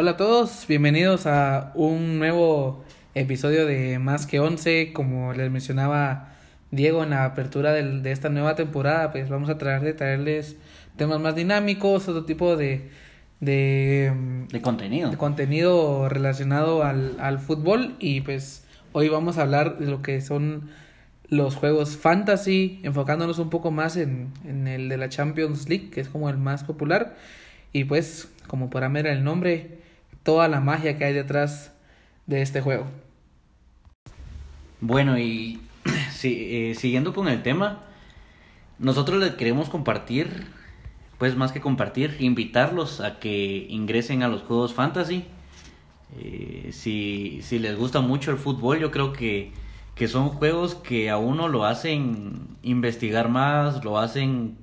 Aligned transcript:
Hola 0.00 0.12
a 0.12 0.16
todos, 0.16 0.64
bienvenidos 0.66 1.26
a 1.26 1.72
un 1.74 2.18
nuevo 2.18 2.82
episodio 3.14 3.66
de 3.66 3.98
Más 3.98 4.24
que 4.24 4.40
Once. 4.40 4.94
Como 4.94 5.34
les 5.34 5.50
mencionaba 5.50 6.36
Diego 6.70 7.04
en 7.04 7.10
la 7.10 7.26
apertura 7.26 7.74
del, 7.74 8.02
de 8.02 8.10
esta 8.10 8.30
nueva 8.30 8.54
temporada, 8.54 9.12
pues 9.12 9.28
vamos 9.28 9.50
a 9.50 9.58
tratar 9.58 9.82
de 9.82 9.92
traerles 9.92 10.56
temas 10.96 11.20
más 11.20 11.34
dinámicos, 11.34 12.08
otro 12.08 12.24
tipo 12.24 12.56
de, 12.56 12.88
de, 13.40 14.10
De 14.50 14.62
contenido. 14.62 15.10
de 15.10 15.18
contenido 15.18 16.08
relacionado 16.08 16.82
al, 16.82 17.20
al 17.20 17.38
fútbol 17.38 17.96
y 17.98 18.22
pues 18.22 18.64
hoy 18.92 19.10
vamos 19.10 19.36
a 19.36 19.42
hablar 19.42 19.76
de 19.76 19.84
lo 19.84 20.00
que 20.00 20.22
son 20.22 20.70
los 21.28 21.56
juegos 21.56 21.98
fantasy, 21.98 22.80
enfocándonos 22.84 23.38
un 23.38 23.50
poco 23.50 23.70
más 23.70 23.98
en, 23.98 24.32
en 24.46 24.66
el 24.66 24.88
de 24.88 24.96
la 24.96 25.10
Champions 25.10 25.68
League, 25.68 25.90
que 25.90 26.00
es 26.00 26.08
como 26.08 26.30
el 26.30 26.38
más 26.38 26.64
popular, 26.64 27.16
y 27.74 27.84
pues, 27.84 28.32
como 28.46 28.70
podrán 28.70 28.94
ver 28.94 29.06
el 29.06 29.22
nombre, 29.22 29.89
toda 30.22 30.48
la 30.48 30.60
magia 30.60 30.98
que 30.98 31.04
hay 31.04 31.12
detrás 31.12 31.72
de 32.26 32.42
este 32.42 32.60
juego. 32.60 32.86
Bueno, 34.80 35.18
y 35.18 35.60
sí, 36.12 36.48
eh, 36.50 36.74
siguiendo 36.74 37.12
con 37.12 37.28
el 37.28 37.42
tema, 37.42 37.80
nosotros 38.78 39.20
les 39.20 39.34
queremos 39.34 39.68
compartir, 39.68 40.46
pues 41.18 41.36
más 41.36 41.52
que 41.52 41.60
compartir, 41.60 42.16
invitarlos 42.20 43.00
a 43.00 43.18
que 43.18 43.66
ingresen 43.68 44.22
a 44.22 44.28
los 44.28 44.42
juegos 44.42 44.72
fantasy. 44.72 45.24
Eh, 46.16 46.70
si, 46.72 47.40
si 47.42 47.58
les 47.58 47.76
gusta 47.76 48.00
mucho 48.00 48.30
el 48.30 48.38
fútbol, 48.38 48.80
yo 48.80 48.90
creo 48.90 49.12
que, 49.12 49.52
que 49.94 50.08
son 50.08 50.30
juegos 50.30 50.74
que 50.74 51.10
a 51.10 51.18
uno 51.18 51.48
lo 51.48 51.66
hacen 51.66 52.56
investigar 52.62 53.28
más, 53.28 53.84
lo 53.84 53.98
hacen 53.98 54.56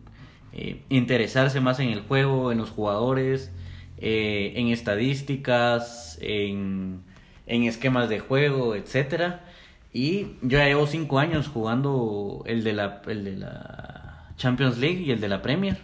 eh, 0.51 0.81
interesarse 0.89 1.61
más 1.61 1.79
en 1.79 1.89
el 1.89 2.01
juego, 2.01 2.51
en 2.51 2.57
los 2.57 2.71
jugadores, 2.71 3.51
eh, 3.99 4.53
en 4.55 4.67
estadísticas, 4.67 6.17
en, 6.21 7.01
en 7.45 7.63
esquemas 7.63 8.09
de 8.09 8.19
juego, 8.19 8.75
etcétera. 8.75 9.43
Y 9.93 10.35
yo 10.41 10.59
ya 10.59 10.65
llevo 10.65 10.85
cinco 10.87 11.19
años 11.19 11.47
jugando 11.47 12.43
el 12.45 12.63
de 12.63 12.73
la, 12.73 13.01
el 13.07 13.23
de 13.23 13.37
la 13.37 14.31
Champions 14.37 14.77
League 14.77 15.01
y 15.01 15.11
el 15.11 15.21
de 15.21 15.27
la 15.27 15.41
Premier. 15.41 15.77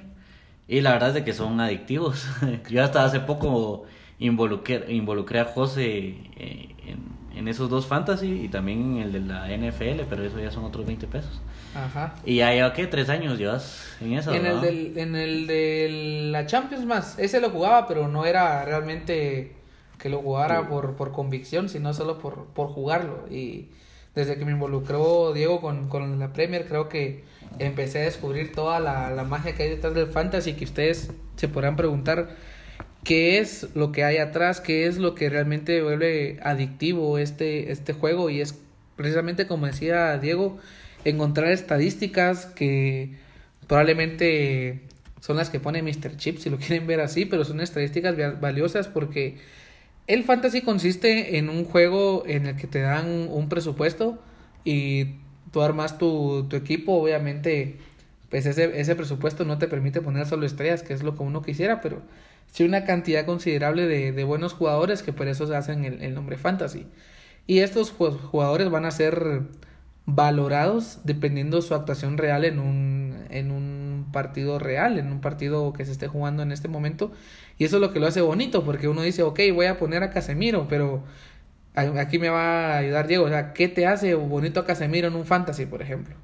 Y 0.68 0.82
la 0.82 0.94
verdad 0.94 1.10
es 1.10 1.16
de 1.16 1.24
que 1.24 1.34
son 1.34 1.60
adictivos. 1.60 2.28
yo 2.70 2.84
hasta 2.84 3.06
hace 3.06 3.20
poco 3.20 3.86
involucré, 4.20 4.86
involucré 4.94 5.40
a 5.40 5.46
José 5.46 6.16
eh, 6.38 6.76
en, 6.88 7.23
en 7.36 7.48
esos 7.48 7.70
dos 7.70 7.88
fantasy 7.88 8.44
y 8.44 8.48
también 8.48 8.98
en 8.98 9.04
el 9.04 9.12
de 9.14 9.20
la 9.22 9.48
NFL, 9.48 10.04
pero 10.10 10.24
eso 10.24 10.40
ya 10.40 10.52
son 10.52 10.66
otros 10.66 10.86
20 10.86 11.08
pesos. 11.08 11.42
Ajá. 11.76 12.16
Y 12.26 12.38
ya 12.38 12.54
lleva, 12.54 12.74
¿qué? 12.74 12.88
¿Tres 12.88 13.10
años 13.10 13.40
llevas 13.40 13.96
en 14.00 14.14
eso? 14.14 14.34
En 14.34 14.46
el, 14.46 14.62
del, 14.62 14.98
en 14.98 15.16
el 15.16 15.48
de 15.48 16.30
la 16.32 16.46
Champions 16.46 16.86
más, 16.86 17.18
ese 17.18 17.42
lo 17.42 17.50
jugaba, 17.50 17.88
pero 17.88 18.08
no 18.08 18.26
era 18.26 18.64
realmente 18.66 19.54
que 19.98 20.10
lo 20.10 20.20
jugara 20.20 20.68
por, 20.68 20.96
por 20.96 21.12
convicción, 21.12 21.70
sino 21.70 21.94
solo 21.94 22.20
por, 22.20 22.46
por 22.48 22.68
jugarlo. 22.68 23.26
Y 23.32 23.70
desde 24.16 24.38
que 24.38 24.46
me 24.46 24.52
involucró 24.52 25.34
Diego 25.34 25.62
con, 25.62 25.88
con 25.88 26.20
la 26.20 26.34
Premier, 26.34 26.68
creo 26.68 26.90
que 26.90 27.24
empecé 27.58 28.02
a 28.02 28.04
descubrir 28.04 28.52
toda 28.52 28.80
la, 28.80 29.10
la 29.12 29.24
magia 29.24 29.56
que 29.56 29.64
hay 29.64 29.70
detrás 29.70 29.94
del 29.94 30.08
fantasy, 30.08 30.54
que 30.54 30.66
ustedes 30.66 31.12
se 31.36 31.48
podrán 31.48 31.76
preguntar 31.76 32.36
qué 33.04 33.40
es 33.40 33.68
lo 33.76 33.92
que 33.92 34.04
hay 34.04 34.18
atrás, 34.18 34.62
qué 34.62 34.88
es 34.88 34.98
lo 34.98 35.16
que 35.16 35.30
realmente 35.30 35.82
vuelve 35.82 36.40
adictivo 36.44 37.18
este, 37.18 37.72
este 37.72 37.94
juego 37.94 38.30
y 38.30 38.42
es 38.42 38.56
precisamente 38.96 39.48
como 39.48 39.66
decía 39.68 40.18
Diego, 40.18 40.58
encontrar 41.06 41.52
estadísticas 41.52 42.46
que 42.46 43.12
probablemente 43.68 44.82
son 45.20 45.38
las 45.38 45.50
que 45.50 45.60
pone 45.60 45.82
Mr. 45.82 46.18
Chip, 46.18 46.38
si 46.40 46.50
lo 46.50 46.58
quieren 46.60 46.88
ver 46.88 47.02
así, 47.02 47.26
pero 47.26 47.44
son 47.46 47.60
estadísticas 47.62 48.18
val- 48.18 48.38
valiosas 48.40 48.88
porque 48.88 49.38
el 50.08 50.24
fantasy 50.24 50.62
consiste 50.62 51.38
en 51.38 51.50
un 51.50 51.66
juego 51.66 52.24
en 52.28 52.48
el 52.48 52.56
que 52.58 52.68
te 52.68 52.82
dan 52.82 53.28
un 53.30 53.50
presupuesto 53.50 54.20
y 54.66 55.16
tú 55.52 55.62
armas 55.62 55.98
tu, 55.98 56.46
tu 56.50 56.56
equipo, 56.56 56.94
obviamente, 56.94 57.78
pues 58.30 58.46
ese, 58.46 58.80
ese 58.80 58.96
presupuesto 58.96 59.46
no 59.46 59.58
te 59.58 59.68
permite 59.68 60.02
poner 60.02 60.26
solo 60.26 60.46
estrellas, 60.46 60.84
que 60.84 60.94
es 60.94 61.04
lo 61.04 61.16
que 61.16 61.24
uno 61.24 61.42
quisiera, 61.42 61.80
pero 61.82 62.02
sí 62.54 62.64
una 62.64 62.86
cantidad 62.86 63.26
considerable 63.26 63.88
de, 63.88 64.12
de 64.14 64.24
buenos 64.24 64.54
jugadores 64.54 65.02
que 65.04 65.12
por 65.12 65.28
eso 65.28 65.48
se 65.48 65.56
hacen 65.56 65.84
el, 65.84 66.02
el 66.02 66.14
nombre 66.14 66.38
fantasy. 66.38 66.86
Y 67.48 67.60
estos 67.60 67.94
ju- 67.98 68.18
jugadores 68.18 68.70
van 68.70 68.86
a 68.86 68.92
ser 68.92 69.42
valorados 70.06 71.00
dependiendo 71.04 71.62
su 71.62 71.74
actuación 71.74 72.18
real 72.18 72.46
en 72.46 72.60
un, 72.60 73.26
en 73.30 73.52
un 73.52 74.06
partido 74.12 74.60
real, 74.60 75.00
en 75.00 75.12
un 75.12 75.20
partido 75.20 75.74
que 75.74 75.84
se 75.86 75.92
esté 75.92 76.08
jugando 76.08 76.44
en 76.44 76.52
este 76.52 76.68
momento. 76.68 77.12
Y 77.58 77.66
eso 77.66 77.78
es 77.78 77.82
lo 77.82 77.92
que 77.92 78.00
lo 78.00 78.08
hace 78.08 78.22
bonito, 78.22 78.64
porque 78.64 78.88
uno 78.88 79.02
dice, 79.02 79.24
ok, 79.24 79.40
voy 79.54 79.66
a 79.66 79.78
poner 79.80 80.04
a 80.04 80.12
Casemiro, 80.12 80.68
pero 80.70 81.04
aquí 81.76 82.20
me 82.20 82.30
va 82.30 82.76
a 82.76 82.78
ayudar 82.78 83.08
Diego. 83.08 83.26
O 83.26 83.30
sea, 83.30 83.54
¿qué 83.54 83.68
te 83.68 83.88
hace 83.88 84.14
bonito 84.14 84.60
a 84.60 84.66
Casemiro 84.66 85.08
en 85.08 85.16
un 85.16 85.26
fantasy, 85.26 85.66
por 85.66 85.82
ejemplo? 85.82 86.16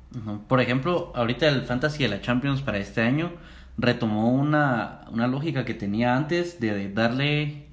Por 0.48 0.62
ejemplo, 0.62 1.12
ahorita 1.16 1.48
el 1.48 1.64
Fantasy 1.64 2.04
de 2.04 2.10
la 2.10 2.22
Champions 2.22 2.62
para 2.62 2.78
este 2.78 3.02
año 3.02 3.32
retomó 3.80 4.32
una, 4.32 5.02
una 5.12 5.28
lógica 5.28 5.66
que 5.66 5.74
tenía 5.74 6.16
antes 6.16 6.60
de 6.60 6.92
darle 6.92 7.68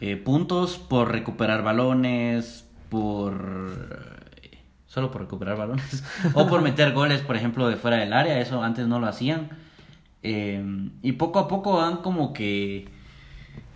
eh, 0.00 0.16
puntos 0.16 0.78
por 0.78 1.10
recuperar 1.10 1.62
balones, 1.62 2.66
por... 2.88 4.28
solo 4.86 5.10
por 5.10 5.22
recuperar 5.22 5.56
balones, 5.56 6.04
o 6.34 6.46
por 6.46 6.62
meter 6.62 6.92
goles, 6.92 7.22
por 7.22 7.36
ejemplo, 7.36 7.68
de 7.68 7.76
fuera 7.76 7.96
del 7.96 8.12
área, 8.12 8.40
eso 8.40 8.62
antes 8.62 8.86
no 8.86 9.00
lo 9.00 9.06
hacían. 9.06 9.50
Eh, 10.22 10.62
y 11.02 11.12
poco 11.12 11.38
a 11.38 11.48
poco 11.48 11.80
han 11.80 11.98
como 11.98 12.32
que 12.34 12.88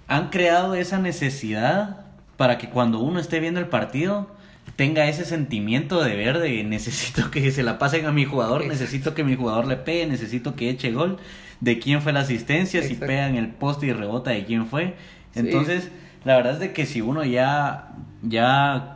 han 0.07 0.29
creado 0.29 0.75
esa 0.75 0.99
necesidad 0.99 2.05
para 2.37 2.59
que 2.59 2.69
cuando 2.69 2.99
uno 2.99 3.19
esté 3.19 3.41
viendo 3.41 3.61
el 3.61 3.69
partido 3.69 4.34
tenga 4.77 5.07
ese 5.09 5.25
sentimiento 5.25 6.03
de 6.03 6.17
ver 6.17 6.39
de 6.39 6.65
necesito 6.65 7.31
que 7.31 7.51
se 7.51 7.63
la 7.63 7.79
pasen 7.79 8.07
a 8.07 8.13
mi 8.13 8.25
jugador, 8.25 8.63
Exacto. 8.63 8.83
necesito 8.83 9.15
que 9.15 9.25
mi 9.25 9.37
jugador 9.37 9.67
le 9.67 9.77
pegue, 9.77 10.07
necesito 10.07 10.57
que 10.57 10.71
eche 10.71 10.93
gol, 10.93 11.19
de 11.61 11.79
quién 11.79 12.03
fue 12.03 12.13
la 12.13 12.21
asistencia, 12.21 12.83
si 12.83 12.95
Exacto. 12.95 13.07
pega 13.07 13.29
en 13.29 13.37
el 13.37 13.49
poste 13.49 13.87
y 13.87 13.93
rebota 13.93 14.31
de 14.31 14.45
quién 14.45 14.67
fue. 14.67 14.97
Sí. 15.33 15.41
Entonces, 15.41 15.91
la 16.25 16.37
verdad 16.37 16.55
es 16.55 16.61
de 16.61 16.73
que 16.73 16.87
si 16.87 17.01
uno 17.01 17.25
ya 17.25 17.93
ya 18.23 18.95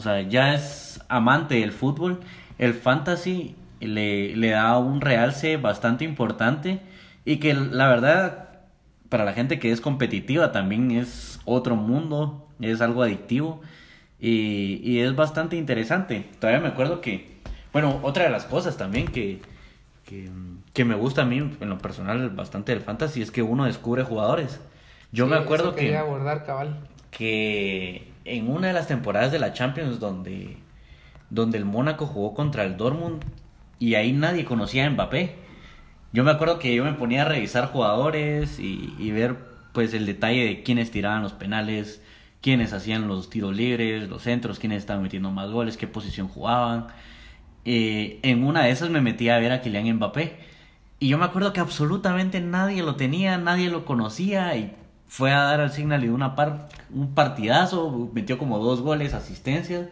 o 0.00 0.02
sea, 0.02 0.22
ya 0.22 0.54
es 0.54 1.02
amante 1.08 1.56
del 1.56 1.72
fútbol, 1.72 2.20
el 2.56 2.72
fantasy 2.72 3.54
le, 3.80 4.34
le 4.34 4.48
da 4.48 4.78
un 4.78 5.02
realce 5.02 5.58
bastante 5.58 6.04
importante 6.04 6.80
y 7.26 7.36
que 7.36 7.52
la 7.52 7.86
verdad 7.88 8.48
para 9.10 9.26
la 9.26 9.34
gente 9.34 9.58
que 9.58 9.72
es 9.72 9.82
competitiva 9.82 10.52
también 10.52 10.90
es 10.90 11.40
otro 11.44 11.76
mundo, 11.76 12.48
es 12.60 12.80
algo 12.80 13.02
adictivo 13.02 13.60
y, 14.20 14.80
y 14.84 15.00
es 15.00 15.14
bastante 15.16 15.56
interesante. 15.56 16.30
Todavía 16.40 16.60
me 16.60 16.68
acuerdo 16.68 17.00
que, 17.00 17.40
bueno, 17.72 18.00
otra 18.02 18.24
de 18.24 18.30
las 18.30 18.44
cosas 18.46 18.76
también 18.76 19.08
que, 19.08 19.42
que, 20.04 20.30
que 20.72 20.84
me 20.84 20.94
gusta 20.94 21.22
a 21.22 21.26
mí 21.26 21.38
en 21.38 21.68
lo 21.70 21.78
personal 21.78 22.30
bastante 22.30 22.72
del 22.72 22.82
fantasy 22.82 23.22
es 23.22 23.30
que 23.32 23.42
uno 23.42 23.64
descubre 23.66 24.04
jugadores. 24.04 24.60
Yo 25.12 25.26
Sí, 25.26 25.28
me 25.28 25.36
acuerdo 25.36 25.74
que 25.76 25.96
abordar 25.96 26.44
cabal. 26.44 26.88
que 27.10 28.12
en 28.24 28.48
una 28.50 28.68
de 28.68 28.72
las 28.72 28.86
temporadas 28.88 29.32
de 29.32 29.38
la 29.38 29.52
Champions 29.52 29.98
donde, 30.00 30.58
donde 31.30 31.58
el 31.58 31.64
Mónaco 31.64 32.06
jugó 32.06 32.34
contra 32.34 32.64
el 32.64 32.76
Dortmund 32.76 33.24
y 33.78 33.94
ahí 33.94 34.12
nadie 34.12 34.44
conocía 34.44 34.86
a 34.86 34.90
Mbappé. 34.90 35.36
Yo 36.12 36.24
me 36.24 36.30
acuerdo 36.32 36.58
que 36.58 36.74
yo 36.74 36.84
me 36.84 36.94
ponía 36.94 37.22
a 37.22 37.24
revisar 37.26 37.66
jugadores 37.72 38.58
y, 38.58 38.94
y 38.98 39.10
ver 39.12 39.36
pues 39.72 39.94
el 39.94 40.06
detalle 40.06 40.44
de 40.44 40.62
quiénes 40.62 40.90
tiraban 40.90 41.22
los 41.22 41.32
penales, 41.34 42.02
quiénes 42.40 42.72
hacían 42.72 43.08
los 43.08 43.30
tiros 43.30 43.54
libres, 43.54 44.08
los 44.08 44.22
centros, 44.22 44.58
quiénes 44.58 44.78
estaban 44.78 45.02
metiendo 45.02 45.30
más 45.30 45.50
goles, 45.50 45.76
qué 45.76 45.86
posición 45.86 46.28
jugaban. 46.28 46.86
Eh, 47.64 48.18
en 48.22 48.44
una 48.44 48.64
de 48.64 48.70
esas 48.70 48.90
me 48.90 49.00
metí 49.00 49.28
a 49.28 49.38
ver 49.38 49.52
a 49.52 49.60
Kylian 49.60 49.96
Mbappé 49.96 50.36
y 50.98 51.08
yo 51.08 51.18
me 51.18 51.26
acuerdo 51.26 51.52
que 51.52 51.60
absolutamente 51.60 52.40
nadie 52.40 52.82
lo 52.82 52.96
tenía, 52.96 53.36
nadie 53.38 53.68
lo 53.68 53.84
conocía 53.84 54.56
y 54.56 54.74
fue 55.06 55.32
a 55.32 55.42
dar 55.42 55.60
al 55.60 55.72
Signal 55.72 56.04
y 56.04 56.08
una 56.08 56.34
par, 56.34 56.68
un 56.90 57.14
partidazo, 57.14 58.10
metió 58.14 58.38
como 58.38 58.58
dos 58.58 58.80
goles, 58.80 59.12
asistencias 59.12 59.88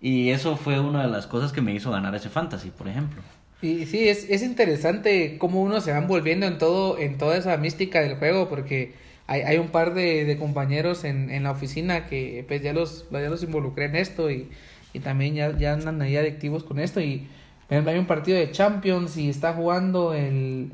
y 0.00 0.30
eso 0.30 0.56
fue 0.56 0.78
una 0.78 1.02
de 1.02 1.08
las 1.08 1.26
cosas 1.26 1.52
que 1.52 1.60
me 1.60 1.74
hizo 1.74 1.90
ganar 1.90 2.14
ese 2.14 2.28
fantasy, 2.28 2.70
por 2.70 2.86
ejemplo. 2.86 3.22
Y 3.60 3.86
sí, 3.86 4.08
es, 4.08 4.30
es 4.30 4.42
interesante 4.42 5.36
cómo 5.38 5.60
uno 5.62 5.80
se 5.80 5.90
va 5.90 5.98
envolviendo 5.98 6.46
en 6.46 6.58
todo, 6.58 6.98
en 6.98 7.18
toda 7.18 7.36
esa 7.36 7.56
mística 7.56 8.00
del 8.00 8.16
juego, 8.16 8.48
porque 8.48 8.94
hay, 9.28 9.42
hay 9.42 9.58
un 9.58 9.68
par 9.68 9.94
de, 9.94 10.24
de 10.24 10.36
compañeros 10.36 11.04
en, 11.04 11.30
en 11.30 11.44
la 11.44 11.52
oficina 11.52 12.06
que 12.06 12.44
pues 12.48 12.60
ya 12.62 12.72
los, 12.72 13.04
ya 13.12 13.28
los 13.28 13.42
involucré 13.44 13.84
en 13.84 13.94
esto 13.94 14.30
y, 14.30 14.48
y 14.92 14.98
también 14.98 15.34
ya, 15.36 15.56
ya 15.56 15.74
andan 15.74 16.02
ahí 16.02 16.16
adictivos 16.16 16.64
con 16.64 16.80
esto. 16.80 17.00
Y 17.00 17.28
hay 17.70 17.98
un 17.98 18.06
partido 18.06 18.36
de 18.38 18.50
Champions 18.50 19.16
y 19.16 19.28
está 19.28 19.52
jugando 19.52 20.14
el, 20.14 20.72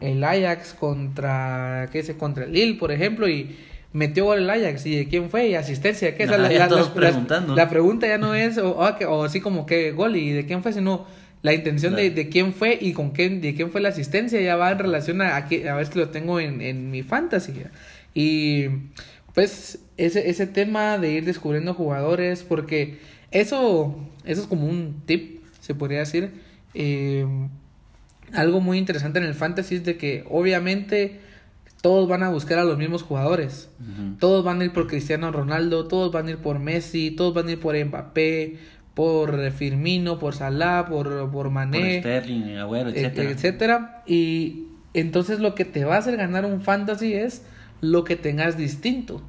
el 0.00 0.22
Ajax 0.22 0.74
contra, 0.74 1.88
¿qué 1.92 2.02
sé? 2.02 2.16
contra 2.16 2.44
el 2.44 2.52
Lille, 2.52 2.74
por 2.78 2.92
ejemplo, 2.92 3.28
y 3.28 3.56
metió 3.92 4.26
gol 4.26 4.38
el 4.40 4.50
Ajax. 4.50 4.84
Y 4.86 4.96
de 4.96 5.08
quién 5.08 5.30
fue 5.30 5.48
y 5.48 5.54
asistencia 5.54 6.14
qué 6.14 6.26
ya 6.26 6.68
todos 6.68 6.88
la- 6.88 6.94
preguntando. 6.94 7.56
la 7.56 7.68
pregunta 7.68 8.06
ya 8.06 8.18
no 8.18 8.34
es 8.34 8.58
o, 8.58 8.70
o 8.78 8.96
que- 8.96 9.06
o 9.06 9.24
así 9.24 9.40
como 9.40 9.64
que 9.66 9.92
gol 9.92 10.16
y 10.16 10.32
de 10.32 10.44
quién 10.46 10.62
fue 10.62 10.72
sino 10.72 11.06
la 11.42 11.52
intención 11.52 11.94
de, 11.94 12.10
de 12.10 12.28
quién 12.30 12.54
fue 12.54 12.78
y 12.80 12.92
con 12.94 13.10
quién 13.10 13.40
de 13.42 13.54
quién 13.54 13.70
fue 13.70 13.80
la 13.80 13.90
asistencia. 13.90 14.40
Ya 14.40 14.56
va 14.56 14.72
en 14.72 14.78
relación 14.78 15.22
a, 15.22 15.36
a, 15.36 15.46
que- 15.46 15.68
a 15.68 15.74
ver 15.74 15.86
si 15.86 15.98
lo 15.98 16.08
tengo 16.10 16.40
en, 16.40 16.60
en 16.60 16.90
mi 16.90 17.02
fantasy 17.02 17.52
y 18.14 18.68
pues 19.34 19.80
ese, 19.96 20.30
ese 20.30 20.46
tema 20.46 20.96
de 20.98 21.12
ir 21.12 21.24
descubriendo 21.24 21.74
jugadores, 21.74 22.42
porque 22.44 22.98
eso, 23.30 23.96
eso 24.24 24.42
es 24.42 24.46
como 24.46 24.66
un 24.66 25.02
tip, 25.06 25.42
se 25.60 25.74
podría 25.74 25.98
decir. 26.00 26.30
Eh, 26.74 27.26
algo 28.32 28.60
muy 28.60 28.78
interesante 28.78 29.18
en 29.18 29.24
el 29.24 29.34
fantasy 29.34 29.76
es 29.76 29.84
de 29.84 29.96
que 29.96 30.24
obviamente 30.28 31.20
todos 31.82 32.08
van 32.08 32.22
a 32.22 32.30
buscar 32.30 32.58
a 32.58 32.64
los 32.64 32.78
mismos 32.78 33.02
jugadores. 33.02 33.68
Todos 34.18 34.44
van 34.44 34.60
a 34.60 34.64
ir 34.64 34.72
por 34.72 34.86
Cristiano 34.86 35.30
Ronaldo, 35.30 35.86
todos 35.86 36.10
van 36.12 36.28
a 36.28 36.30
ir 36.30 36.38
por 36.38 36.58
Messi, 36.58 37.10
todos 37.10 37.34
van 37.34 37.48
a 37.48 37.52
ir 37.52 37.60
por 37.60 37.76
Mbappé, 37.76 38.56
por 38.94 39.50
Firmino, 39.50 40.18
por 40.18 40.34
Salah, 40.34 40.86
por, 40.88 41.30
por 41.30 41.50
Mané, 41.50 41.78
por 41.78 42.10
Sterling, 42.12 42.56
Agüero, 42.56 42.88
e- 42.90 42.92
etcétera. 42.92 43.30
etcétera. 43.30 44.02
Y 44.06 44.68
entonces 44.94 45.40
lo 45.40 45.54
que 45.54 45.64
te 45.64 45.84
va 45.84 45.96
a 45.96 45.98
hacer 45.98 46.16
ganar 46.16 46.46
un 46.46 46.62
fantasy 46.62 47.12
es 47.12 47.42
lo 47.90 48.04
que 48.04 48.16
tengas 48.16 48.56
distinto. 48.56 49.22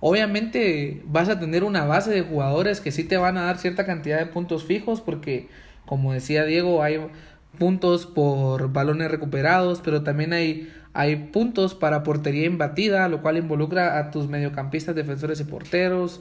Obviamente 0.00 1.02
vas 1.06 1.28
a 1.28 1.38
tener 1.38 1.62
una 1.62 1.84
base 1.84 2.10
de 2.10 2.22
jugadores 2.22 2.80
que 2.80 2.90
sí 2.90 3.04
te 3.04 3.18
van 3.18 3.36
a 3.36 3.42
dar 3.42 3.58
cierta 3.58 3.84
cantidad 3.84 4.18
de 4.18 4.26
puntos 4.26 4.64
fijos 4.64 5.00
porque, 5.00 5.48
como 5.84 6.12
decía 6.12 6.44
Diego, 6.44 6.82
hay 6.82 6.98
puntos 7.58 8.06
por 8.06 8.72
balones 8.72 9.10
recuperados, 9.10 9.80
pero 9.84 10.02
también 10.02 10.32
hay, 10.32 10.72
hay 10.94 11.16
puntos 11.16 11.74
para 11.74 12.02
portería 12.02 12.46
imbatida, 12.46 13.08
lo 13.08 13.20
cual 13.20 13.36
involucra 13.36 13.98
a 13.98 14.10
tus 14.10 14.28
mediocampistas, 14.28 14.94
defensores 14.94 15.40
y 15.40 15.44
porteros. 15.44 16.20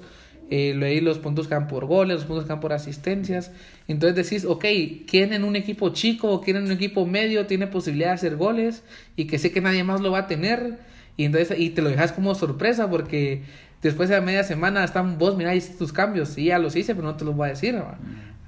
Eh, 0.52 0.74
los 1.04 1.20
puntos 1.20 1.48
que 1.48 1.54
dan 1.54 1.68
por 1.68 1.86
goles, 1.86 2.16
los 2.18 2.26
puntos 2.26 2.46
que 2.46 2.50
dan 2.50 2.60
por 2.60 2.74
asistencias. 2.74 3.52
Entonces 3.88 4.16
decís, 4.16 4.46
ok, 4.46 4.66
¿quién 5.08 5.32
en 5.32 5.44
un 5.44 5.56
equipo 5.56 5.90
chico 5.90 6.42
quién 6.42 6.58
en 6.58 6.64
un 6.64 6.72
equipo 6.72 7.06
medio 7.06 7.46
tiene 7.46 7.68
posibilidad 7.68 8.10
de 8.10 8.16
hacer 8.16 8.36
goles 8.36 8.84
y 9.16 9.26
que 9.28 9.38
sé 9.38 9.52
que 9.52 9.62
nadie 9.62 9.84
más 9.84 10.02
lo 10.02 10.12
va 10.12 10.20
a 10.20 10.28
tener? 10.28 10.80
Y 11.19 11.25
entonces 11.25 11.60
y 11.60 11.71
te 11.71 11.81
lo 11.81 11.89
dejas 11.89 12.13
como 12.13 12.33
sorpresa 12.33 12.89
porque 12.89 13.42
después 13.81 14.07
de 14.07 14.16
la 14.16 14.21
media 14.21 14.45
semana 14.45 14.86
están 14.86 15.18
vos, 15.18 15.36
mira, 15.36 15.54
hiciste 15.54 15.77
tus 15.77 15.92
cambios. 15.92 16.30
Sí, 16.30 16.45
ya 16.45 16.60
los 16.60 16.77
hice, 16.77 16.95
pero 16.95 17.07
no 17.07 17.18
te 17.18 17.25
los 17.25 17.36
voy 17.36 17.48
a 17.48 17.50
decir. 17.50 17.75
¿va? 17.75 17.98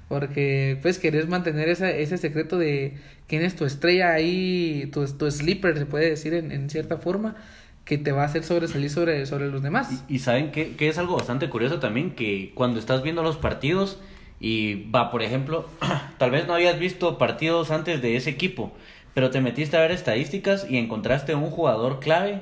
Porque 0.08 0.78
pues 0.80 0.98
querés 0.98 1.28
mantener 1.28 1.68
esa, 1.68 1.90
ese 1.90 2.16
secreto 2.16 2.56
de 2.56 2.94
quién 3.26 3.42
es 3.42 3.56
tu 3.56 3.66
estrella 3.66 4.14
ahí, 4.14 4.88
tu, 4.90 5.06
tu 5.06 5.30
sleeper, 5.30 5.76
se 5.76 5.84
puede 5.84 6.08
decir 6.08 6.32
en, 6.32 6.50
en 6.50 6.70
cierta 6.70 6.96
forma 6.96 7.36
que 7.84 7.98
te 7.98 8.10
va 8.10 8.22
a 8.22 8.24
hacer 8.24 8.42
sobresalir 8.42 8.88
sobre, 8.88 9.26
sobre 9.26 9.50
los 9.50 9.62
demás. 9.62 10.04
Y, 10.08 10.14
y 10.14 10.18
saben 10.20 10.50
que, 10.50 10.74
que, 10.74 10.88
es 10.88 10.96
algo 10.96 11.18
bastante 11.18 11.50
curioso 11.50 11.78
también, 11.78 12.12
que 12.12 12.52
cuando 12.54 12.78
estás 12.78 13.02
viendo 13.02 13.22
los 13.22 13.36
partidos 13.36 14.00
y 14.40 14.90
va, 14.90 15.10
por 15.10 15.22
ejemplo, 15.22 15.68
tal 16.16 16.30
vez 16.30 16.46
no 16.46 16.54
habías 16.54 16.78
visto 16.78 17.18
partidos 17.18 17.70
antes 17.70 18.00
de 18.00 18.16
ese 18.16 18.30
equipo, 18.30 18.72
pero 19.12 19.28
te 19.28 19.42
metiste 19.42 19.76
a 19.76 19.80
ver 19.80 19.90
estadísticas 19.90 20.66
y 20.70 20.78
encontraste 20.78 21.34
un 21.34 21.50
jugador 21.50 22.00
clave 22.00 22.40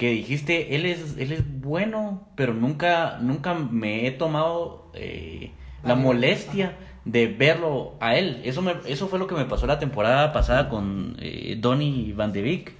que 0.00 0.12
dijiste, 0.12 0.74
él 0.74 0.86
es, 0.86 1.18
él 1.18 1.30
es 1.30 1.60
bueno, 1.60 2.26
pero 2.34 2.54
nunca, 2.54 3.18
nunca 3.20 3.52
me 3.52 4.06
he 4.06 4.10
tomado 4.10 4.90
eh, 4.94 5.50
la 5.84 5.94
molestia 5.94 6.78
de 7.04 7.26
verlo 7.26 7.96
a 8.00 8.16
él. 8.16 8.40
Eso, 8.44 8.62
me, 8.62 8.76
eso 8.86 9.08
fue 9.08 9.18
lo 9.18 9.26
que 9.26 9.34
me 9.34 9.44
pasó 9.44 9.66
la 9.66 9.78
temporada 9.78 10.32
pasada 10.32 10.70
con 10.70 11.18
eh, 11.20 11.58
Donny 11.60 12.14
Van 12.14 12.32
de 12.32 12.40
Beek, 12.40 12.72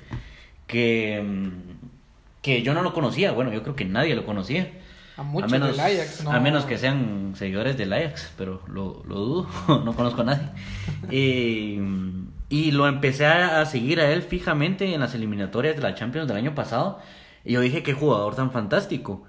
que 0.66 1.22
que 2.40 2.62
yo 2.62 2.72
no 2.72 2.82
lo 2.82 2.94
conocía, 2.94 3.32
bueno, 3.32 3.52
yo 3.52 3.62
creo 3.62 3.76
que 3.76 3.84
nadie 3.84 4.14
lo 4.14 4.24
conocía. 4.24 4.70
A 5.18 5.22
muchos 5.22 5.52
a 5.52 5.58
menos, 5.58 5.76
del 5.76 5.80
Ajax, 5.80 6.24
no. 6.24 6.32
A 6.32 6.40
menos 6.40 6.64
que 6.64 6.78
sean 6.78 7.34
seguidores 7.36 7.76
del 7.76 7.92
Ajax, 7.92 8.32
pero 8.38 8.62
lo, 8.66 9.02
lo 9.06 9.14
dudo, 9.16 9.46
no 9.84 9.92
conozco 9.94 10.22
a 10.22 10.24
nadie. 10.24 10.48
y, 11.10 11.78
y 12.50 12.72
lo 12.72 12.88
empecé 12.88 13.26
a, 13.26 13.64
seguir 13.64 14.00
a 14.00 14.10
él 14.12 14.22
fijamente 14.22 14.92
en 14.92 15.00
las 15.00 15.14
eliminatorias 15.14 15.76
de 15.76 15.82
la 15.82 15.94
Champions 15.94 16.28
del 16.28 16.36
año 16.36 16.54
pasado. 16.54 16.98
Y 17.44 17.52
yo 17.52 17.60
dije, 17.60 17.82
qué 17.82 17.94
jugador 17.94 18.34
tan 18.34 18.50
fantástico. 18.50 19.22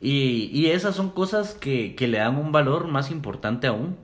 Y, 0.00 0.50
y 0.52 0.66
esas 0.66 0.94
son 0.94 1.10
cosas 1.10 1.54
que, 1.54 1.96
que, 1.96 2.06
le 2.06 2.18
dan 2.18 2.36
un 2.36 2.52
valor 2.52 2.86
más 2.86 3.10
importante 3.10 3.66
aún 3.66 3.96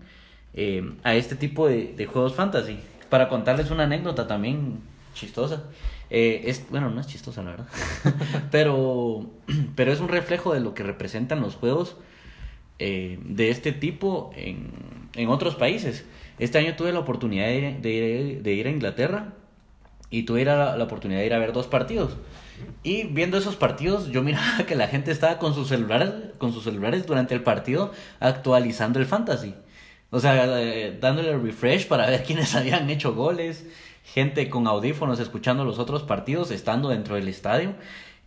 eh, 0.54 0.90
a 1.04 1.14
este 1.14 1.36
tipo 1.36 1.68
de, 1.68 1.94
de 1.94 2.06
juegos 2.06 2.34
fantasy. 2.34 2.80
Para 3.10 3.28
contarles 3.28 3.70
una 3.70 3.84
anécdota 3.84 4.26
también 4.26 4.80
chistosa. 5.14 5.64
Eh, 6.08 6.50
es, 6.50 6.68
bueno, 6.70 6.90
no 6.90 7.00
es 7.00 7.06
chistosa 7.06 7.42
la 7.42 7.52
verdad, 7.52 7.66
pero, 8.50 9.30
pero 9.74 9.92
es 9.92 10.00
un 10.00 10.08
reflejo 10.08 10.52
de 10.52 10.60
lo 10.60 10.74
que 10.74 10.82
representan 10.82 11.40
los 11.40 11.56
juegos 11.56 11.96
eh, 12.84 13.16
de 13.22 13.50
este 13.50 13.70
tipo 13.70 14.32
en, 14.34 14.72
en, 15.14 15.28
otros 15.28 15.54
países. 15.54 16.04
Este 16.40 16.58
año 16.58 16.74
tuve 16.74 16.90
la 16.90 16.98
oportunidad 16.98 17.46
de 17.46 17.56
ir, 17.56 18.42
de, 18.42 18.52
ir 18.52 18.66
a 18.66 18.70
Inglaterra 18.70 19.34
y 20.10 20.24
tuve 20.24 20.44
la, 20.44 20.76
la, 20.76 20.82
oportunidad 20.82 21.20
de 21.20 21.26
ir 21.26 21.32
a 21.32 21.38
ver 21.38 21.52
dos 21.52 21.68
partidos. 21.68 22.16
Y 22.82 23.04
viendo 23.04 23.38
esos 23.38 23.54
partidos, 23.54 24.10
yo 24.10 24.24
miraba 24.24 24.64
que 24.66 24.74
la 24.74 24.88
gente 24.88 25.12
estaba 25.12 25.38
con 25.38 25.54
sus 25.54 25.68
celulares, 25.68 26.10
con 26.38 26.52
sus 26.52 26.64
celulares 26.64 27.06
durante 27.06 27.36
el 27.36 27.44
partido 27.44 27.92
actualizando 28.18 28.98
el 28.98 29.06
fantasy. 29.06 29.54
O 30.10 30.18
sea, 30.18 30.60
eh, 30.60 30.98
dándole 31.00 31.38
refresh 31.38 31.86
para 31.86 32.10
ver 32.10 32.22
quiénes 32.26 32.52
habían 32.56 32.90
hecho 32.90 33.14
goles, 33.14 33.64
gente 34.02 34.50
con 34.50 34.66
audífonos 34.66 35.20
escuchando 35.20 35.64
los 35.64 35.78
otros 35.78 36.02
partidos 36.02 36.50
estando 36.50 36.88
dentro 36.88 37.14
del 37.14 37.28
estadio. 37.28 37.76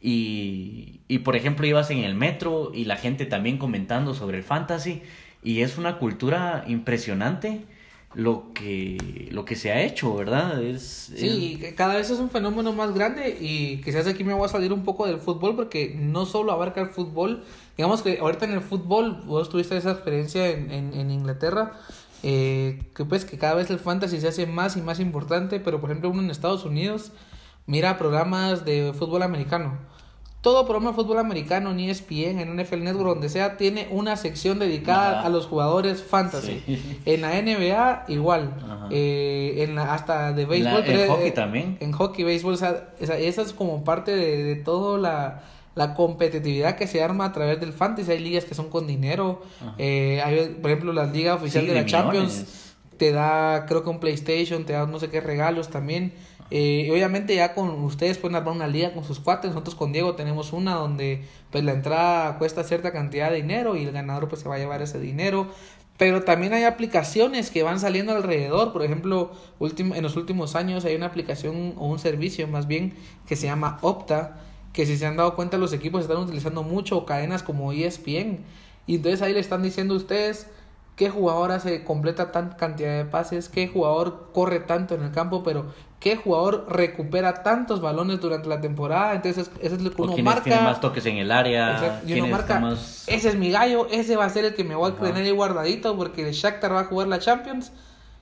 Y, 0.08 1.00
y, 1.08 1.20
por 1.20 1.36
ejemplo 1.36 1.66
ibas 1.66 1.90
en 1.90 2.00
el 2.00 2.14
metro 2.14 2.72
y 2.72 2.86
la 2.86 2.96
gente 2.96 3.26
también 3.26 3.58
comentando 3.58 4.14
sobre 4.14 4.38
el 4.38 4.44
fantasy. 4.44 5.02
Y 5.44 5.62
es 5.62 5.80
una 5.80 5.98
cultura 5.98 6.64
impresionante 6.68 7.66
lo 8.14 8.54
que, 8.54 9.30
lo 9.32 9.46
que 9.46 9.56
se 9.56 9.72
ha 9.72 9.82
hecho, 9.82 10.16
¿verdad? 10.16 10.62
Es, 10.62 11.12
sí, 11.16 11.60
es... 11.60 11.74
cada 11.74 11.96
vez 11.96 12.12
es 12.12 12.20
un 12.20 12.30
fenómeno 12.30 12.72
más 12.72 12.94
grande 12.94 13.36
y 13.42 13.82
quizás 13.82 14.06
aquí 14.06 14.24
me 14.24 14.34
voy 14.34 14.46
a 14.46 14.48
salir 14.48 14.72
un 14.72 14.84
poco 14.84 15.08
del 15.08 15.18
fútbol 15.18 15.56
porque 15.56 15.96
no 15.98 16.28
solo 16.28 16.52
abarca 16.52 16.82
el 16.82 16.90
fútbol, 16.90 17.44
digamos 17.76 18.04
que 18.04 18.20
ahorita 18.20 18.46
en 18.46 18.52
el 18.52 18.62
fútbol 18.62 19.24
vos 19.26 19.50
tuviste 19.50 19.76
esa 19.76 19.92
experiencia 19.92 20.50
en, 20.52 20.72
en, 20.72 20.94
en 20.94 21.10
Inglaterra, 21.10 21.74
eh, 22.22 22.84
que 22.96 23.06
pues 23.06 23.26
que 23.26 23.40
cada 23.40 23.56
vez 23.56 23.72
el 23.72 23.80
fantasy 23.80 24.22
se 24.22 24.28
hace 24.28 24.46
más 24.46 24.78
y 24.78 24.82
más 24.82 25.00
importante, 25.00 25.60
pero 25.60 25.82
por 25.82 25.90
ejemplo 25.90 26.12
uno 26.12 26.22
en 26.22 26.30
Estados 26.30 26.64
Unidos 26.64 27.12
mira 27.66 27.98
programas 27.98 28.66
de 28.66 28.94
fútbol 28.94 29.24
americano. 29.24 29.95
Todo 30.46 30.68
programa 30.68 30.92
de 30.92 30.96
fútbol 30.96 31.18
americano, 31.18 31.72
en 31.72 31.80
ESPN, 31.80 32.38
en 32.38 32.56
NFL 32.56 32.84
Network, 32.84 33.08
donde 33.08 33.30
sea, 33.30 33.58
tiene 33.58 33.88
una 33.90 34.16
sección 34.16 34.60
dedicada 34.60 35.18
Ajá. 35.18 35.26
a 35.26 35.30
los 35.32 35.48
jugadores 35.48 36.04
fantasy. 36.04 36.62
Sí. 36.68 37.00
En 37.06 37.22
la 37.22 37.42
NBA, 37.42 38.06
igual. 38.10 38.54
Eh, 38.92 39.64
en 39.68 39.74
la, 39.74 39.96
hasta 39.96 40.34
de 40.34 40.46
béisbol. 40.46 40.84
La, 40.86 40.86
en 40.86 41.10
hockey 41.10 41.32
también. 41.32 41.78
En 41.80 41.92
hockey, 41.94 42.24
béisbol. 42.24 42.54
O 42.54 42.58
sea, 42.58 42.90
esa, 43.00 43.18
es 43.18 43.54
como 43.54 43.84
parte 43.84 44.16
de, 44.16 44.44
de 44.44 44.56
toda 44.58 45.00
la, 45.00 45.42
la 45.74 45.96
competitividad 45.96 46.76
que 46.76 46.86
se 46.86 47.02
arma 47.02 47.26
a 47.26 47.34
través 47.34 47.60
del 47.60 47.74
fantasy. 47.74 48.12
Hay 48.12 48.20
ligas 48.20 48.46
que 48.46 48.54
son 48.54 48.70
con 48.70 48.86
dinero. 48.86 49.42
Eh, 49.80 50.22
hay, 50.24 50.60
por 50.62 50.70
ejemplo, 50.70 50.94
la 50.94 51.08
liga 51.08 51.34
oficial 51.34 51.64
Sí, 51.64 51.70
de 51.72 51.74
la 51.74 51.88
Champions 51.88 52.66
te 52.98 53.12
da, 53.12 53.66
creo 53.68 53.84
que 53.84 53.90
un 53.90 54.00
PlayStation, 54.00 54.64
te 54.66 54.74
da 54.74 54.86
no 54.86 55.00
sé 55.00 55.10
qué 55.10 55.22
regalos 55.22 55.70
también. 55.70 56.14
Eh, 56.52 56.90
obviamente 56.92 57.36
ya 57.36 57.56
con 57.56 57.70
ustedes 57.84 58.20
pueden 58.20 58.36
armar 58.36 58.54
una 58.54 58.68
liga 58.68 58.94
con 58.94 59.04
sus 59.04 59.20
cuates. 59.20 59.52
Nosotros 59.52 59.76
con 59.76 59.92
Diego 59.92 60.16
tenemos 60.16 60.54
una 60.54 60.76
donde 60.76 61.26
pues 61.52 61.64
la 61.64 61.74
entrada 61.74 62.38
cuesta 62.38 62.64
cierta 62.64 62.92
cantidad 62.92 63.32
de 63.32 63.38
dinero 63.38 63.76
y 63.76 63.84
el 63.84 63.92
ganador 63.92 64.28
pues 64.28 64.42
se 64.42 64.50
va 64.50 64.56
a 64.56 64.58
llevar 64.60 64.82
ese 64.82 65.00
dinero. 65.00 65.48
Pero 65.98 66.24
también 66.24 66.54
hay 66.54 66.64
aplicaciones 66.66 67.50
que 67.52 67.64
van 67.64 67.80
saliendo 67.80 68.12
alrededor. 68.14 68.74
Por 68.74 68.84
ejemplo, 68.84 69.32
en 69.62 70.04
los 70.04 70.18
últimos 70.18 70.56
años 70.56 70.84
hay 70.86 70.96
una 70.96 71.06
aplicación 71.08 71.74
o 71.78 71.88
un 71.88 72.00
servicio 72.00 72.48
más 72.48 72.68
bien 72.68 72.94
que 73.28 73.36
se 73.36 73.48
llama 73.48 73.80
Opta. 73.82 74.42
Que 74.74 74.86
si 74.86 74.98
se 74.98 75.06
han 75.06 75.16
dado 75.16 75.36
cuenta 75.36 75.58
los 75.58 75.72
equipos 75.72 76.02
están 76.02 76.18
utilizando 76.18 76.64
mucho 76.64 77.06
cadenas 77.06 77.44
como 77.44 77.72
ESPN. 77.72 78.40
Y 78.88 78.96
entonces 78.96 79.22
ahí 79.22 79.34
le 79.34 79.40
están 79.40 79.64
diciendo 79.64 79.94
a 79.94 79.98
ustedes 79.98 80.48
qué 80.96 81.10
jugador 81.10 81.52
hace 81.52 81.84
completa 81.84 82.32
tanta 82.32 82.58
cantidad 82.58 82.98
de 82.98 83.06
pases, 83.06 83.50
qué 83.50 83.68
jugador 83.68 84.30
corre 84.34 84.60
tanto 84.62 84.96
en 84.96 85.04
el 85.04 85.12
campo, 85.12 85.44
pero 85.44 85.66
qué 86.00 86.16
jugador 86.16 86.68
recupera 86.70 87.44
tantos 87.44 87.82
balones 87.82 88.22
durante 88.22 88.48
la 88.48 88.62
temporada. 88.62 89.14
Entonces 89.14 89.52
eso 89.62 89.76
es 89.76 89.82
lo 89.82 89.92
que 89.92 90.02
uno 90.02 90.18
marca. 90.18 90.44
tienen 90.44 90.64
más 90.64 90.80
toques 90.80 91.06
en 91.06 91.18
el 91.18 91.32
área. 91.32 92.02
Y 92.06 92.14
uno 92.14 92.28
marca, 92.28 92.60
más- 92.60 93.06
ese 93.08 93.30
es 93.30 93.36
mi 93.36 93.52
gallo, 93.52 93.88
ese 93.92 94.16
va 94.16 94.26
a 94.26 94.30
ser 94.30 94.46
el 94.46 94.56
que 94.56 94.64
me 94.64 94.76
voy 94.76 94.92
a 94.92 94.96
tener 94.96 95.24
ahí 95.24 95.32
guardadito 95.32 95.96
porque 95.98 96.28
el 96.28 96.34
Shakhtar 96.34 96.74
va 96.74 96.82
a 96.82 96.86
jugar 96.86 97.08
la 97.08 97.20
Champions 97.20 97.72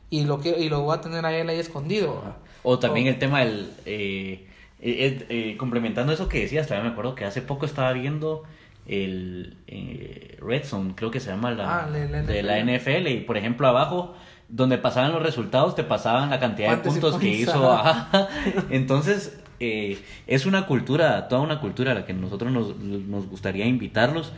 y 0.10 0.25
lo 0.25 0.39
que 0.39 0.50
y 0.60 0.70
lo 0.70 0.82
voy 0.82 0.96
a 0.98 1.01
tener 1.01 1.25
ahí, 1.25 1.48
ahí 1.48 1.60
escondido. 1.60 2.22
O 2.63 2.80
también 2.80 3.08
O- 3.08 3.10
el 3.10 3.20
tema 3.20 3.39
del... 3.42 3.72
eh, 3.86 4.48
eh, 4.86 5.25
eh, 5.30 5.58
complementando 5.58 6.12
eso 6.12 6.27
que 6.27 6.42
decías, 6.42 6.68
también 6.68 6.88
me 6.88 6.92
acuerdo 6.92 7.15
que 7.15 7.25
hace 7.25 7.42
poco 7.42 7.65
estaba 7.65 7.94
viendo 7.94 8.44
el 8.88 9.58
eh, 9.68 10.38
Red 10.42 10.63
Zone, 10.66 10.94
creo 10.96 11.12
que 11.12 11.20
se 11.20 11.30
llama 11.32 11.52
la, 11.52 11.84
Ah, 11.84 11.90
la- 11.90 12.06
la 12.06 12.22
de 12.24 12.44
la 12.44 12.60
NFL. 12.60 13.08
Y 13.08 13.22
por 13.22 13.38
ejemplo 13.38 13.68
abajo, 13.68 14.16
donde 14.50 14.78
pasaban 14.78 15.12
los 15.12 15.24
resultados, 15.24 15.75
te 15.75 15.84
pasaban 15.84 16.30
la 16.30 16.40
cantidad 16.40 16.70
de 16.72 16.78
puntos 16.90 17.18
que 17.18 17.30
hizo. 17.30 17.72
ajá. 17.72 18.28
Entonces, 18.70 19.40
eh, 19.60 19.98
es 20.28 20.46
una 20.46 20.66
cultura, 20.66 21.28
toda 21.28 21.42
una 21.42 21.60
cultura 21.60 21.92
a 21.92 21.96
la 21.96 22.06
que 22.06 22.13
nosotros 22.13 22.52
nos, 22.52 22.78
nos 22.78 23.28
gustaría 23.28 23.66
invitarlos. 23.66 24.34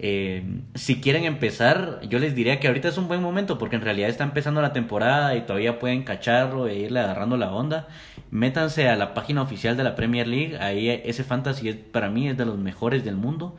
Eh, 0.00 0.44
si 0.76 1.00
quieren 1.00 1.24
empezar, 1.24 1.98
yo 2.08 2.20
les 2.20 2.36
diría 2.36 2.60
que 2.60 2.68
ahorita 2.68 2.86
es 2.86 2.98
un 2.98 3.08
buen 3.08 3.20
momento 3.20 3.58
porque 3.58 3.74
en 3.74 3.82
realidad 3.82 4.08
está 4.08 4.22
empezando 4.22 4.62
la 4.62 4.72
temporada 4.72 5.34
y 5.34 5.40
todavía 5.40 5.80
pueden 5.80 6.04
cacharlo 6.04 6.68
e 6.68 6.76
irle 6.78 7.00
agarrando 7.00 7.36
la 7.36 7.52
onda. 7.52 7.88
Métanse 8.30 8.88
a 8.88 8.94
la 8.94 9.12
página 9.12 9.42
oficial 9.42 9.76
de 9.76 9.82
la 9.82 9.96
Premier 9.96 10.28
League, 10.28 10.56
ahí 10.60 10.88
ese 10.88 11.24
fantasy 11.24 11.68
es- 11.70 11.76
para 11.76 12.10
mí 12.10 12.28
es 12.28 12.36
de 12.36 12.44
los 12.46 12.58
mejores 12.58 13.04
del 13.04 13.16
mundo. 13.16 13.56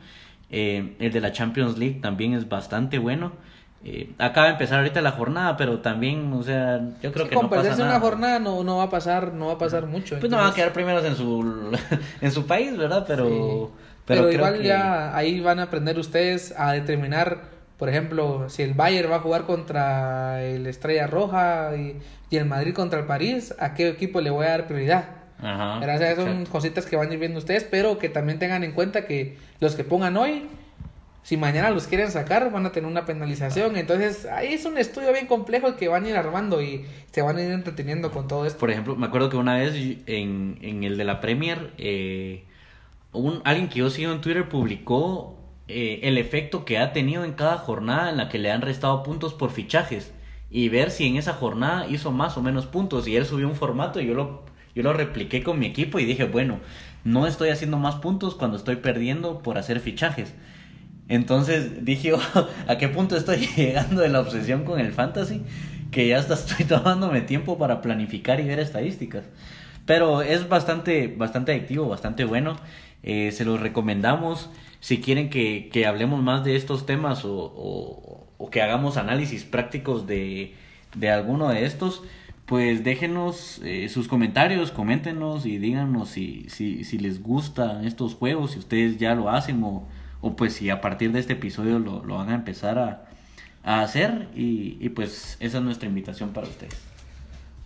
Eh, 0.50 0.96
el 0.98 1.12
de 1.12 1.20
la 1.20 1.32
Champions 1.32 1.78
League 1.78 2.00
también 2.02 2.34
es 2.34 2.48
bastante 2.48 2.98
bueno. 2.98 3.32
Eh, 3.84 4.10
acaba 4.18 4.46
de 4.48 4.52
empezar 4.52 4.78
ahorita 4.80 5.00
la 5.00 5.12
jornada, 5.12 5.56
pero 5.56 5.78
también, 5.78 6.32
o 6.34 6.42
sea, 6.42 6.80
yo 7.02 7.12
creo 7.12 7.28
que 7.28 7.34
con 7.34 7.44
no 7.44 7.50
pasa 7.50 7.62
perderse 7.62 7.82
nada. 7.82 7.96
una 7.96 8.00
jornada 8.04 8.38
no, 8.38 8.62
no 8.62 8.76
va 8.78 8.84
a 8.84 8.90
pasar, 8.90 9.32
no 9.32 9.46
va 9.46 9.52
a 9.54 9.58
pasar 9.58 9.86
mucho. 9.86 10.18
Pues 10.20 10.30
no 10.30 10.36
van 10.36 10.48
a 10.50 10.54
quedar 10.54 10.72
primeros 10.72 11.04
en 11.04 11.16
su 11.16 11.78
en 12.20 12.30
su 12.32 12.46
país, 12.46 12.76
¿verdad? 12.76 13.04
Pero 13.08 13.26
Sí. 13.26 13.82
pero, 14.06 14.30
igual 14.30 14.58
que- 14.58 14.64
ya 14.64 15.16
ahí 15.16 15.40
van 15.40 15.60
a 15.60 15.64
aprender 15.64 15.98
ustedes 15.98 16.52
a 16.58 16.72
determinar, 16.72 17.42
por 17.78 17.88
ejemplo, 17.88 18.50
si 18.50 18.62
el 18.64 18.74
Bayern 18.74 19.10
va 19.10 19.16
a 19.16 19.20
jugar 19.20 19.44
contra 19.44 20.42
el 20.44 20.66
Estrella 20.66 21.06
Roja 21.06 21.70
y, 21.76 21.96
y 22.28 22.36
el 22.36 22.44
Madrid 22.44 22.74
contra 22.74 22.98
el 23.00 23.06
París, 23.06 23.54
a 23.58 23.72
qué 23.72 23.88
equipo 23.88 24.20
le 24.20 24.28
voy 24.30 24.44
a 24.46 24.50
dar 24.50 24.66
prioridad. 24.66 25.04
Ajá. 25.42 25.78
¿Verdad? 25.78 25.96
O 25.96 25.98
sea, 25.98 26.16
son 26.16 26.28
exacto. 26.28 26.50
cositas 26.50 26.86
que 26.86 26.96
van 26.96 27.10
a 27.10 27.12
ir 27.14 27.18
viendo 27.18 27.38
ustedes, 27.38 27.64
pero 27.64 27.98
que 27.98 28.08
también 28.08 28.38
tengan 28.38 28.64
en 28.64 28.72
cuenta 28.72 29.06
que 29.06 29.36
los 29.60 29.74
que 29.74 29.84
pongan 29.84 30.16
hoy, 30.16 30.48
si 31.22 31.36
mañana 31.36 31.70
los 31.70 31.86
quieren 31.86 32.10
sacar, 32.10 32.50
van 32.50 32.66
a 32.66 32.72
tener 32.72 32.90
una 32.90 33.04
penalización. 33.06 33.76
Entonces, 33.76 34.26
ahí 34.26 34.52
es 34.54 34.64
un 34.64 34.78
estudio 34.78 35.12
bien 35.12 35.26
complejo 35.26 35.76
que 35.76 35.88
van 35.88 36.04
a 36.04 36.08
ir 36.08 36.16
armando 36.16 36.62
y 36.62 36.84
se 37.10 37.22
van 37.22 37.36
a 37.36 37.42
ir 37.42 37.50
entreteniendo 37.50 38.10
con 38.10 38.28
todo 38.28 38.46
esto. 38.46 38.58
Por 38.58 38.70
ejemplo, 38.70 38.96
me 38.96 39.06
acuerdo 39.06 39.28
que 39.28 39.36
una 39.36 39.56
vez 39.56 39.74
en, 40.06 40.58
en 40.60 40.84
el 40.84 40.96
de 40.96 41.04
la 41.04 41.20
Premier, 41.20 41.72
eh, 41.78 42.44
un, 43.12 43.40
alguien 43.44 43.68
que 43.68 43.80
yo 43.80 43.90
sigo 43.90 44.12
en 44.12 44.20
Twitter 44.20 44.48
publicó 44.48 45.36
eh, 45.68 46.00
el 46.02 46.18
efecto 46.18 46.64
que 46.64 46.78
ha 46.78 46.92
tenido 46.92 47.24
en 47.24 47.32
cada 47.32 47.58
jornada 47.58 48.10
en 48.10 48.16
la 48.16 48.28
que 48.28 48.38
le 48.38 48.50
han 48.50 48.60
restado 48.60 49.02
puntos 49.02 49.34
por 49.34 49.50
fichajes 49.50 50.12
y 50.50 50.68
ver 50.68 50.90
si 50.90 51.06
en 51.06 51.16
esa 51.16 51.34
jornada 51.34 51.86
hizo 51.88 52.10
más 52.10 52.36
o 52.36 52.42
menos 52.42 52.66
puntos. 52.66 53.06
Y 53.06 53.16
él 53.16 53.24
subió 53.24 53.46
un 53.46 53.54
formato 53.54 54.00
y 54.00 54.06
yo 54.06 54.14
lo, 54.14 54.42
yo 54.74 54.82
lo 54.82 54.92
repliqué 54.92 55.42
con 55.42 55.58
mi 55.58 55.66
equipo 55.66 55.98
y 55.98 56.04
dije, 56.04 56.24
bueno, 56.24 56.60
no 57.04 57.26
estoy 57.26 57.48
haciendo 57.50 57.78
más 57.78 57.96
puntos 57.96 58.34
cuando 58.34 58.56
estoy 58.56 58.76
perdiendo 58.76 59.42
por 59.42 59.58
hacer 59.58 59.80
fichajes. 59.80 60.34
Entonces 61.08 61.84
dije, 61.84 62.12
"Oh, 62.14 62.20
¿a 62.68 62.78
qué 62.78 62.88
punto 62.88 63.16
estoy 63.16 63.38
llegando 63.56 64.02
de 64.02 64.08
la 64.08 64.20
obsesión 64.20 64.64
con 64.64 64.80
el 64.80 64.92
fantasy? 64.92 65.42
Que 65.90 66.08
ya 66.08 66.18
hasta 66.18 66.34
estoy 66.34 66.64
tomándome 66.68 67.20
tiempo 67.22 67.58
para 67.58 67.82
planificar 67.82 68.40
y 68.40 68.44
ver 68.44 68.60
estadísticas. 68.60 69.24
Pero 69.86 70.22
es 70.22 70.48
bastante, 70.48 71.08
bastante 71.08 71.52
adictivo, 71.52 71.88
bastante 71.88 72.24
bueno. 72.24 72.56
Eh, 73.02 73.32
se 73.32 73.44
los 73.44 73.60
recomendamos. 73.60 74.50
Si 74.80 75.00
quieren 75.00 75.30
que, 75.30 75.68
que 75.72 75.86
hablemos 75.86 76.22
más 76.22 76.44
de 76.44 76.56
estos 76.56 76.86
temas 76.86 77.24
o, 77.24 77.32
o- 77.34 78.26
o 78.38 78.50
que 78.50 78.62
hagamos 78.62 78.96
análisis 78.96 79.44
prácticos 79.44 80.06
de, 80.06 80.54
de 80.94 81.10
alguno 81.10 81.48
de 81.50 81.66
estos, 81.66 82.02
pues 82.50 82.82
déjenos 82.82 83.60
eh, 83.62 83.88
sus 83.88 84.08
comentarios, 84.08 84.72
coméntenos 84.72 85.46
y 85.46 85.58
díganos 85.58 86.08
si, 86.08 86.46
si, 86.48 86.82
si 86.82 86.98
les 86.98 87.22
gustan 87.22 87.84
estos 87.84 88.16
juegos, 88.16 88.50
si 88.50 88.58
ustedes 88.58 88.98
ya 88.98 89.14
lo 89.14 89.30
hacen 89.30 89.62
o, 89.62 89.86
o 90.20 90.34
pues 90.34 90.54
si 90.54 90.68
a 90.68 90.80
partir 90.80 91.12
de 91.12 91.20
este 91.20 91.34
episodio 91.34 91.78
lo, 91.78 92.04
lo 92.04 92.16
van 92.16 92.28
a 92.30 92.34
empezar 92.34 92.76
a, 92.80 93.04
a 93.62 93.82
hacer 93.82 94.30
y, 94.34 94.76
y 94.80 94.88
pues 94.88 95.36
esa 95.38 95.58
es 95.58 95.62
nuestra 95.62 95.88
invitación 95.88 96.30
para 96.30 96.48
ustedes. 96.48 96.74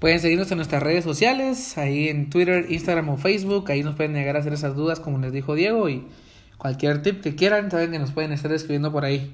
Pueden 0.01 0.21
seguirnos 0.21 0.51
en 0.51 0.59
nuestras 0.59 0.83
redes 0.83 1.03
sociales, 1.03 1.79
ahí 1.79 2.09
en 2.09 2.29
Twitter, 2.29 2.67
Instagram 2.69 3.09
o 3.09 3.17
Facebook. 3.17 3.71
Ahí 3.71 3.83
nos 3.83 3.97
pueden 3.97 4.13
llegar 4.13 4.37
a 4.37 4.41
hacer 4.41 4.53
esas 4.53 4.77
dudas, 4.77 5.01
como 5.01 5.17
les 5.17 5.33
dijo 5.33 5.55
Diego. 5.55 5.89
Y 5.89 6.05
cualquier 6.59 7.01
tip 7.01 7.23
que 7.23 7.35
quieran, 7.35 7.71
saben 7.71 7.91
que 7.91 7.99
nos 7.99 8.13
pueden 8.13 8.33
estar 8.33 8.53
escribiendo 8.53 8.93
por 8.93 9.07
ahí. 9.07 9.33